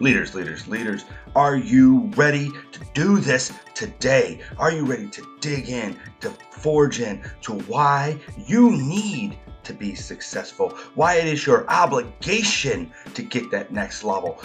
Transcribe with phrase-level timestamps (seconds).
[0.00, 1.04] Leaders, leaders, leaders,
[1.36, 4.40] are you ready to do this today?
[4.56, 9.94] Are you ready to dig in, to forge in to why you need to be
[9.94, 10.70] successful?
[10.94, 14.40] Why it is your obligation to get that next level?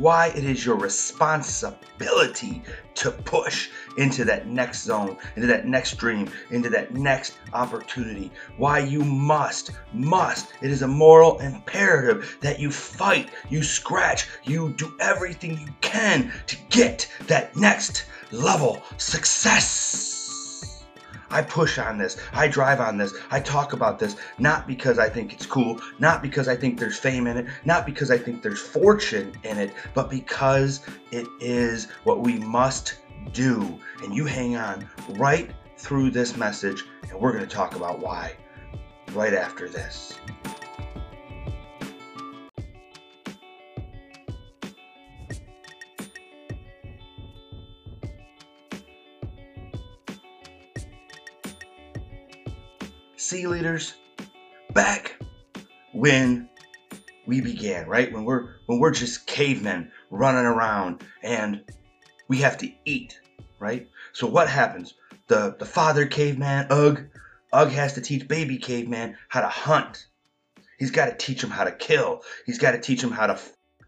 [0.00, 2.62] Why it is your responsibility
[2.94, 8.32] to push into that next zone, into that next dream, into that next opportunity.
[8.56, 14.72] Why you must, must, it is a moral imperative that you fight, you scratch, you
[14.72, 20.19] do everything you can to get that next level success.
[21.30, 22.16] I push on this.
[22.32, 23.14] I drive on this.
[23.30, 26.98] I talk about this not because I think it's cool, not because I think there's
[26.98, 30.80] fame in it, not because I think there's fortune in it, but because
[31.12, 32.98] it is what we must
[33.32, 33.78] do.
[34.02, 38.34] And you hang on right through this message, and we're going to talk about why
[39.12, 40.18] right after this.
[53.30, 53.94] See, leaders,
[54.74, 55.14] back
[55.92, 56.48] when
[57.28, 58.12] we began, right?
[58.12, 61.62] When we're when we're just cavemen running around and
[62.26, 63.20] we have to eat,
[63.60, 63.88] right?
[64.14, 64.94] So what happens?
[65.28, 67.06] The the father caveman, Ugg,
[67.52, 70.08] Ugg has to teach baby caveman how to hunt.
[70.76, 72.22] He's got to teach him how to kill.
[72.46, 73.38] He's got to teach him how to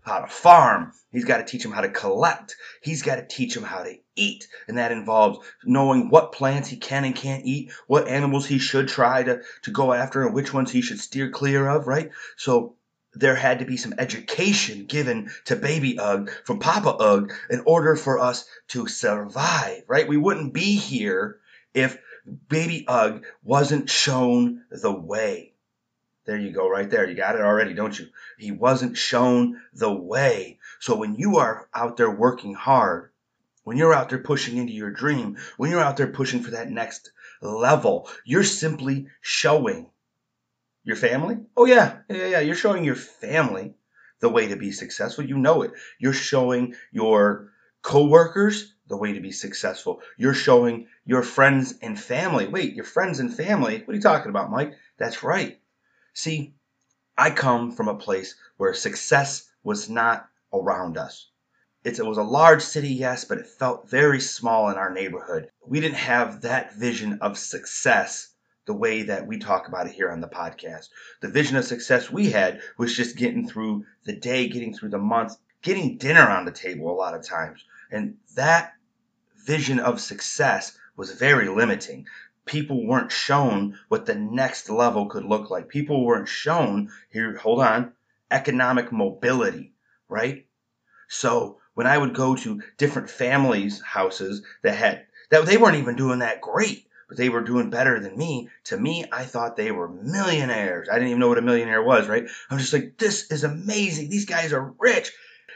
[0.03, 0.92] how to farm.
[1.11, 2.56] He's got to teach him how to collect.
[2.81, 4.48] He's got to teach him how to eat.
[4.69, 8.89] And that involves knowing what plants he can and can't eat, what animals he should
[8.89, 12.11] try to, to go after, and which ones he should steer clear of, right?
[12.36, 12.77] So
[13.14, 17.95] there had to be some education given to baby Ugg from Papa Ugg in order
[17.95, 20.08] for us to survive, right?
[20.08, 21.39] We wouldn't be here
[21.75, 21.98] if
[22.48, 25.52] baby Ugg wasn't shown the way.
[26.25, 27.09] There you go, right there.
[27.09, 28.06] You got it already, don't you?
[28.39, 30.59] He wasn't shown the way.
[30.79, 33.11] So when you are out there working hard,
[33.64, 36.70] when you're out there pushing into your dream, when you're out there pushing for that
[36.70, 37.11] next
[37.41, 39.91] level, you're simply showing
[40.85, 41.39] your family.
[41.57, 42.41] Oh, yeah, yeah, yeah.
[42.41, 43.74] You're showing your family
[44.20, 45.24] the way to be successful.
[45.24, 45.73] You know it.
[45.98, 47.52] You're showing your
[47.83, 50.02] coworkers the way to be successful.
[50.17, 52.47] You're showing your friends and family.
[52.47, 53.79] Wait, your friends and family?
[53.79, 54.74] What are you talking about, Mike?
[54.98, 55.58] That's right.
[56.14, 56.55] See,
[57.17, 61.28] I come from a place where success was not around us.
[61.84, 65.50] It was a large city, yes, but it felt very small in our neighborhood.
[65.67, 68.28] We didn't have that vision of success
[68.67, 70.90] the way that we talk about it here on the podcast.
[71.20, 74.98] The vision of success we had was just getting through the day, getting through the
[74.98, 77.64] month, getting dinner on the table a lot of times.
[77.90, 78.74] And that
[79.44, 82.06] vision of success was very limiting
[82.45, 85.69] people weren't shown what the next level could look like.
[85.69, 87.92] People weren't shown here, hold on,
[88.30, 89.73] economic mobility,
[90.08, 90.47] right?
[91.08, 95.97] So when I would go to different families' houses that had that they weren't even
[95.97, 98.48] doing that great, but they were doing better than me.
[98.64, 100.89] To me, I thought they were millionaires.
[100.91, 102.27] I didn't even know what a millionaire was, right?
[102.51, 104.11] I'm just like, this is amazing.
[104.11, 105.13] These guys are rich.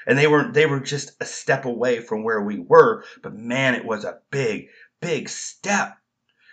[0.07, 3.75] And they were they were just a step away from where we were, but man,
[3.75, 4.69] it was a big,
[5.01, 5.99] big step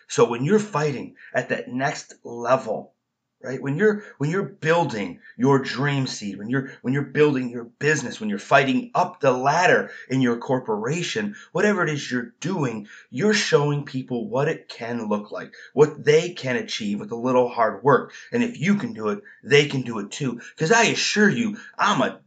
[0.08, 2.94] so when you're fighting at that next level,
[3.44, 3.62] right?
[3.62, 8.20] When you're when you're building your dream seed, when you're when you're building your business,
[8.20, 13.34] when you're fighting up the ladder in your corporation, whatever it is you're doing, you're
[13.34, 17.84] showing people what it can look like, what they can achieve with a little hard
[17.84, 18.14] work.
[18.32, 20.40] And if you can do it, they can do it too.
[20.56, 22.22] Because I assure you, I'm a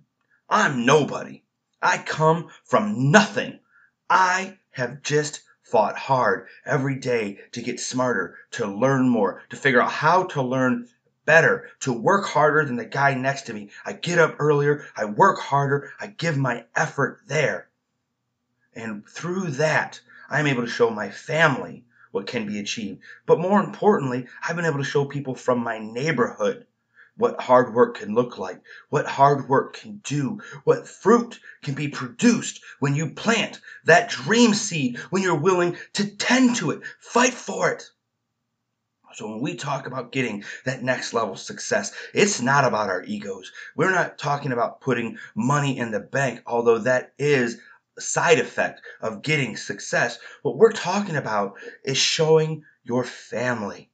[0.48, 1.42] I'm nobody.
[1.82, 3.58] I come from nothing.
[4.08, 5.40] I have just
[5.70, 10.40] fought hard every day to get smarter, to learn more, to figure out how to
[10.40, 10.88] learn
[11.24, 13.68] better, to work harder than the guy next to me.
[13.84, 17.68] I get up earlier, I work harder, I give my effort there.
[18.74, 20.00] And through that,
[20.30, 23.02] I'm able to show my family what can be achieved.
[23.26, 26.66] But more importantly, I've been able to show people from my neighborhood
[27.16, 28.60] what hard work can look like,
[28.90, 34.54] what hard work can do, what fruit can be produced when you plant that dream
[34.54, 37.84] seed, when you're willing to tend to it, fight for it.
[39.14, 43.50] So when we talk about getting that next level success, it's not about our egos.
[43.74, 47.58] We're not talking about putting money in the bank, although that is
[47.96, 50.18] a side effect of getting success.
[50.42, 53.90] What we're talking about is showing your family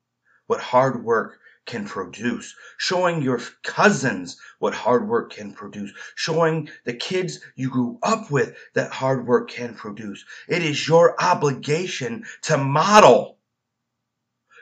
[0.48, 6.94] what hard work can produce, showing your cousins what hard work can produce, showing the
[6.94, 10.24] kids you grew up with that hard work can produce.
[10.48, 13.38] It is your obligation to model.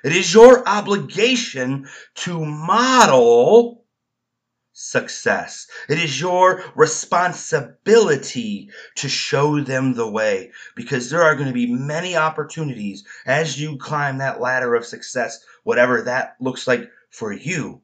[0.05, 3.80] It is your obligation to model
[4.81, 5.67] success.
[5.89, 11.73] It is your responsibility to show them the way because there are going to be
[11.73, 17.83] many opportunities as you climb that ladder of success, whatever that looks like for you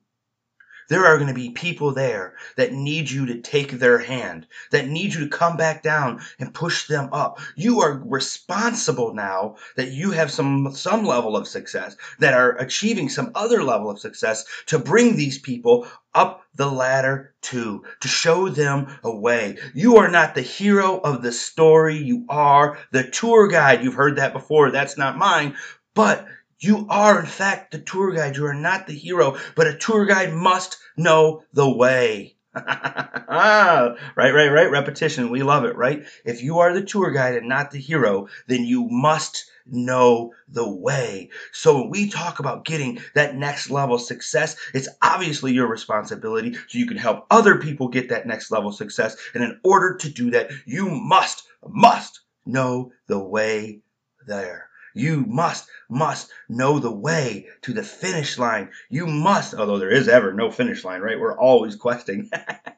[0.88, 4.88] there are going to be people there that need you to take their hand, that
[4.88, 7.40] need you to come back down and push them up.
[7.54, 13.08] You are responsible now that you have some some level of success, that are achieving
[13.08, 18.48] some other level of success to bring these people up the ladder too, to show
[18.48, 19.58] them a way.
[19.74, 21.96] You are not the hero of the story.
[21.96, 23.84] You are the tour guide.
[23.84, 24.70] You've heard that before.
[24.70, 25.56] That's not mine.
[25.94, 26.26] But
[26.58, 28.36] you are, in fact, the tour guide.
[28.36, 32.36] You are not the hero, but a tour guide must know the way.
[32.56, 34.70] right, right, right.
[34.70, 35.30] Repetition.
[35.30, 36.04] We love it, right?
[36.24, 40.68] If you are the tour guide and not the hero, then you must know the
[40.68, 41.28] way.
[41.52, 46.78] So when we talk about getting that next level success, it's obviously your responsibility so
[46.78, 49.16] you can help other people get that next level success.
[49.34, 53.80] And in order to do that, you must, must know the way
[54.26, 54.70] there.
[54.96, 58.70] You must, must know the way to the finish line.
[58.88, 61.20] You must, although there is ever no finish line, right?
[61.20, 62.30] We're always questing.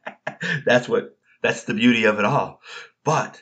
[0.67, 2.61] that's what, that's the beauty of it all.
[3.05, 3.41] But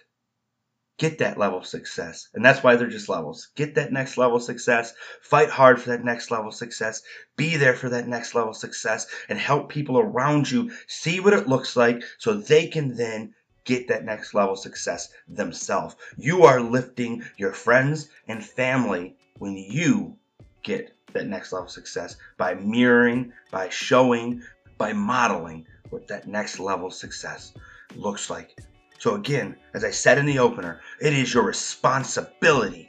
[0.98, 2.28] get that level of success.
[2.34, 3.48] And that's why they're just levels.
[3.56, 4.92] Get that next level success.
[5.22, 7.00] Fight hard for that next level success.
[7.36, 11.48] Be there for that next level success and help people around you see what it
[11.48, 13.34] looks like so they can then
[13.66, 15.96] get that next level success themselves.
[16.16, 20.16] You are lifting your friends and family when you
[20.62, 24.42] get that next level success by mirroring, by showing,
[24.78, 27.52] by modeling what that next level success
[27.94, 28.58] looks like.
[28.98, 32.88] So, again, as I said in the opener, it is your responsibility,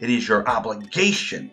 [0.00, 1.50] it is your obligation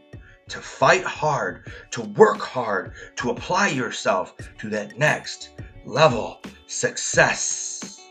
[0.48, 5.50] to fight hard, to work hard, to apply yourself to that next
[5.86, 8.05] level success.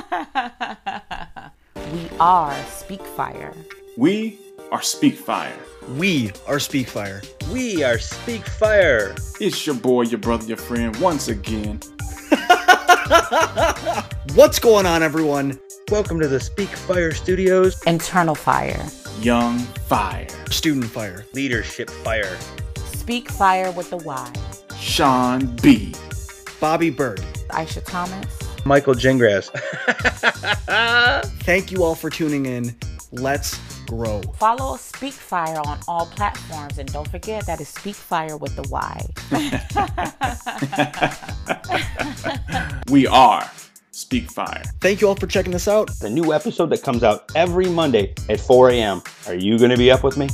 [1.92, 3.54] we are Speakfire.
[3.98, 4.38] We
[4.72, 5.52] are Speakfire.
[5.98, 7.22] We are Speakfire.
[7.52, 9.14] We are Speakfire.
[9.40, 11.80] It's your boy, your brother, your friend, once again.
[14.34, 15.60] What's going on, everyone?
[15.90, 17.82] Welcome to the Speakfire Studios.
[17.86, 18.86] Internal Fire.
[19.20, 20.26] Young Fire.
[20.50, 21.26] Student Fire.
[21.34, 22.38] Leadership Fire.
[22.76, 24.32] Speak Fire with the Y.
[24.78, 25.94] Sean B.
[26.58, 27.20] Bobby Bird.
[27.50, 28.39] Aisha Thomas.
[28.64, 29.50] Michael Gingras.
[31.42, 32.76] Thank you all for tuning in.
[33.12, 34.22] Let's grow.
[34.34, 38.62] Follow Speak Fire on all platforms and don't forget that is Speak Fire with the
[38.68, 39.06] Y.
[42.90, 43.50] we are
[43.90, 44.62] Speak Fire.
[44.80, 45.90] Thank you all for checking this out.
[45.98, 49.02] The new episode that comes out every Monday at 4 a.m.
[49.26, 50.28] Are you going to be up with me?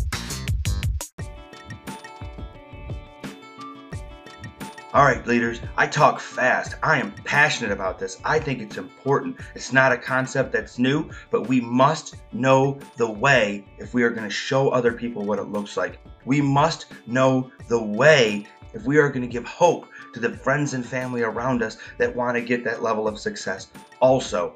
[4.96, 6.76] All right, leaders, I talk fast.
[6.82, 8.18] I am passionate about this.
[8.24, 9.36] I think it's important.
[9.54, 14.08] It's not a concept that's new, but we must know the way if we are
[14.08, 15.98] going to show other people what it looks like.
[16.24, 20.72] We must know the way if we are going to give hope to the friends
[20.72, 23.68] and family around us that want to get that level of success.
[24.00, 24.54] Also,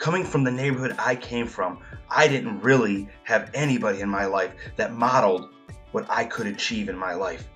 [0.00, 1.78] coming from the neighborhood I came from,
[2.10, 5.54] I didn't really have anybody in my life that modeled
[5.92, 7.48] what I could achieve in my life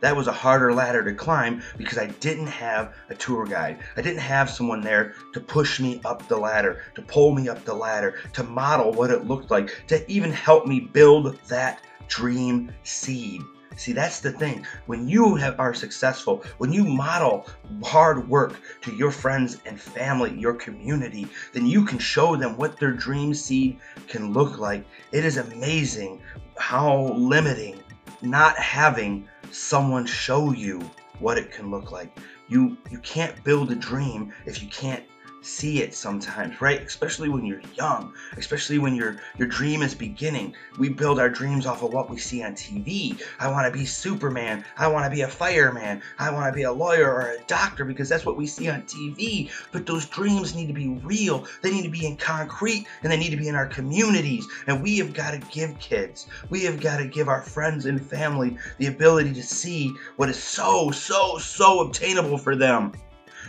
[0.00, 3.78] that was a harder ladder to climb because I didn't have a tour guide.
[3.96, 7.64] I didn't have someone there to push me up the ladder, to pull me up
[7.64, 12.72] the ladder, to model what it looked like, to even help me build that dream
[12.82, 13.42] seed.
[13.76, 14.66] See, that's the thing.
[14.86, 17.46] When you have, are successful, when you model
[17.82, 22.78] hard work to your friends and family, your community, then you can show them what
[22.78, 23.78] their dream seed
[24.08, 24.84] can look like.
[25.12, 26.20] It is amazing
[26.58, 27.80] how limiting
[28.22, 30.80] not having someone show you
[31.18, 32.16] what it can look like.
[32.48, 35.04] You you can't build a dream if you can't
[35.42, 36.80] see it sometimes, right?
[36.82, 40.54] Especially when you're young, especially when your your dream is beginning.
[40.78, 43.20] We build our dreams off of what we see on TV.
[43.38, 44.64] I want to be Superman.
[44.76, 46.02] I want to be a fireman.
[46.18, 48.82] I want to be a lawyer or a doctor because that's what we see on
[48.82, 49.50] TV.
[49.72, 51.46] But those dreams need to be real.
[51.62, 54.46] They need to be in concrete and they need to be in our communities.
[54.66, 58.04] And we have got to give kids, we have got to give our friends and
[58.04, 62.92] family the ability to see what is so, so, so obtainable for them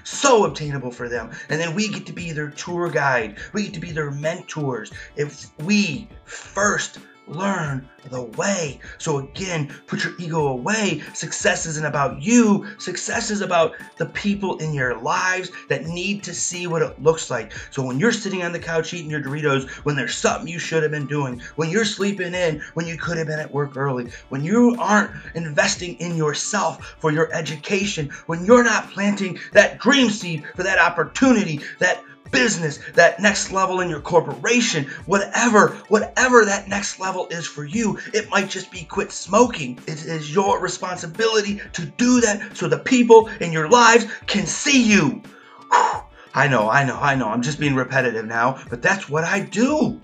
[0.03, 1.31] so obtainable for them.
[1.49, 3.37] And then we get to be their tour guide.
[3.53, 4.91] We get to be their mentors.
[5.15, 6.99] If we first
[7.31, 8.79] learn the way.
[8.97, 11.01] So again, put your ego away.
[11.13, 12.67] Success isn't about you.
[12.79, 17.29] Success is about the people in your lives that need to see what it looks
[17.29, 17.53] like.
[17.71, 20.83] So when you're sitting on the couch eating your Doritos, when there's something you should
[20.83, 24.11] have been doing, when you're sleeping in, when you could have been at work early,
[24.29, 30.09] when you aren't investing in yourself for your education, when you're not planting that dream
[30.09, 36.67] seed for that opportunity, that business, that next level in your corporation, whatever, whatever that
[36.67, 37.99] next level is for you.
[38.13, 39.79] It might just be quit smoking.
[39.87, 44.81] It is your responsibility to do that so the people in your lives can see
[44.81, 45.21] you.
[46.33, 47.27] I know, I know, I know.
[47.27, 50.01] I'm just being repetitive now, but that's what I do.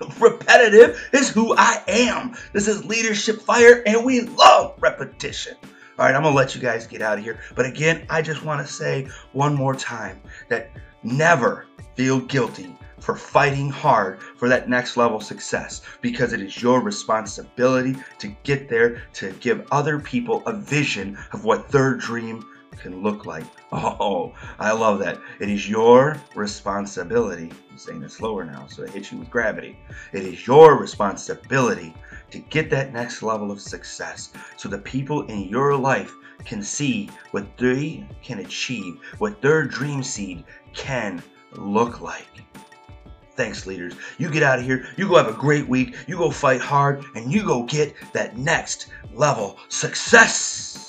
[0.20, 2.34] Repetitive is who I am.
[2.52, 5.56] This is Leadership Fire, and we love repetition.
[5.98, 7.40] All right, I'm gonna let you guys get out of here.
[7.54, 10.70] But again, I just want to say one more time that
[11.06, 16.80] never feel guilty for fighting hard for that next level success because it is your
[16.80, 22.44] responsibility to get there to give other people a vision of what their dream
[22.80, 23.44] can look like.
[23.72, 25.18] Oh, I love that.
[25.40, 27.50] It is your responsibility.
[27.70, 29.76] I'm saying it slower now so it hits you with gravity.
[30.12, 31.94] It is your responsibility
[32.30, 36.14] to get that next level of success so the people in your life
[36.44, 42.28] can see what they can achieve, what their dream seed can look like.
[43.36, 43.94] Thanks, leaders.
[44.16, 47.04] You get out of here, you go have a great week, you go fight hard,
[47.14, 50.85] and you go get that next level success.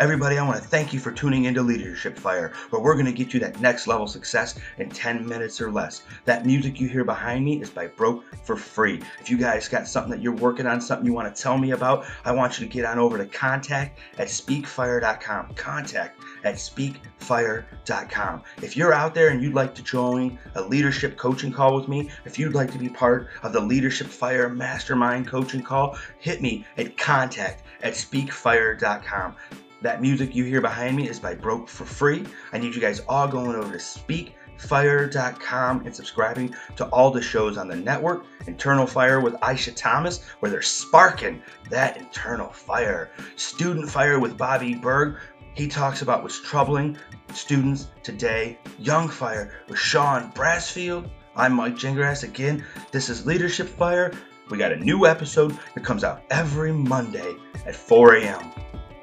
[0.00, 3.12] Everybody, I want to thank you for tuning into Leadership Fire, where we're going to
[3.12, 6.02] get you that next level success in 10 minutes or less.
[6.24, 9.02] That music you hear behind me is by Broke for Free.
[9.20, 11.72] If you guys got something that you're working on, something you want to tell me
[11.72, 15.54] about, I want you to get on over to contact at speakfire.com.
[15.54, 18.42] Contact at speakfire.com.
[18.62, 22.08] If you're out there and you'd like to join a leadership coaching call with me,
[22.24, 26.64] if you'd like to be part of the Leadership Fire Mastermind coaching call, hit me
[26.76, 29.34] at contact at speakfire.com.
[29.80, 32.26] That music you hear behind me is by Broke for Free.
[32.52, 37.56] I need you guys all going over to speakfire.com and subscribing to all the shows
[37.56, 38.24] on the network.
[38.48, 43.12] Internal Fire with Aisha Thomas, where they're sparking that internal fire.
[43.36, 45.18] Student Fire with Bobby Berg.
[45.54, 46.98] He talks about what's troubling
[47.32, 48.58] students today.
[48.80, 51.08] Young Fire with Sean Brassfield.
[51.36, 52.24] I'm Mike Gingrass.
[52.24, 54.12] Again, this is Leadership Fire.
[54.50, 58.50] We got a new episode that comes out every Monday at 4 a.m.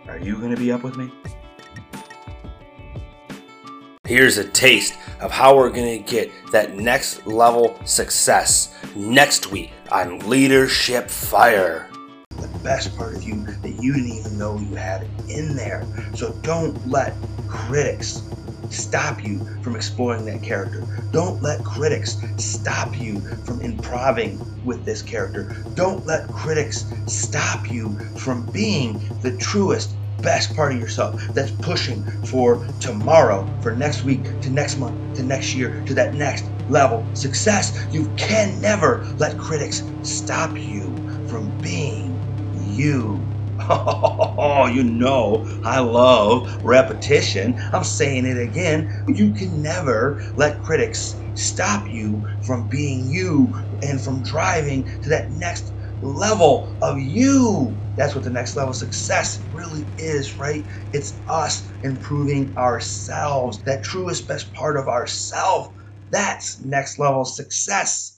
[0.07, 1.11] Are you going to be up with me?
[4.03, 9.71] Here's a taste of how we're going to get that next level success next week
[9.91, 11.89] on Leadership Fire.
[12.29, 15.83] The best part of you that you didn't even know you had in there.
[16.13, 17.15] So don't let
[17.47, 18.21] critics
[18.75, 20.87] stop you from exploring that character.
[21.11, 25.51] Don't let critics stop you from improving with this character.
[25.75, 32.05] Don't let critics stop you from being the truest, best part of yourself that's pushing
[32.25, 37.09] for tomorrow, for next week, to next month, to next year, to that next level
[37.15, 37.87] success.
[37.91, 43.34] You can never let critics stop you from being you.
[43.59, 47.57] Oh, you know, I love repetition.
[47.73, 48.89] I'm saying it again.
[49.07, 55.31] You can never let critics stop you from being you and from driving to that
[55.31, 57.81] next level of you.
[57.97, 60.65] That's what the next level success really is, right?
[60.91, 65.67] It's us improving ourselves, that truest best part of ourself.
[66.09, 68.13] That's next level success.